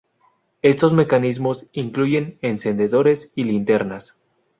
[0.63, 4.15] Estos mecanismos incluyen encendedores y linternas.